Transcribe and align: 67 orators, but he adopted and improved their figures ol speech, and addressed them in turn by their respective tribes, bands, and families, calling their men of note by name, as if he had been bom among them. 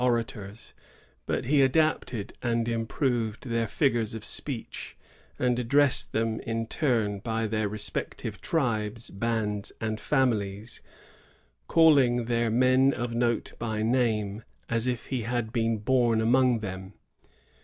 67 0.01 0.11
orators, 0.13 0.73
but 1.27 1.45
he 1.45 1.61
adopted 1.61 2.33
and 2.41 2.67
improved 2.67 3.43
their 3.47 3.67
figures 3.67 4.15
ol 4.15 4.21
speech, 4.21 4.97
and 5.37 5.59
addressed 5.59 6.11
them 6.11 6.39
in 6.39 6.65
turn 6.65 7.19
by 7.19 7.45
their 7.45 7.69
respective 7.69 8.41
tribes, 8.41 9.11
bands, 9.11 9.71
and 9.79 9.99
families, 10.01 10.81
calling 11.67 12.25
their 12.25 12.49
men 12.49 12.91
of 12.95 13.13
note 13.13 13.53
by 13.59 13.83
name, 13.83 14.43
as 14.71 14.87
if 14.87 15.05
he 15.09 15.21
had 15.21 15.53
been 15.53 15.77
bom 15.77 16.19
among 16.19 16.61
them. 16.61 16.93